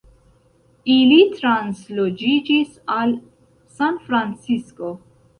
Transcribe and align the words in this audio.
Ili 0.93 1.17
transloĝiĝis 1.33 2.71
al 2.93 3.13
Sanfrancisko. 3.75 4.91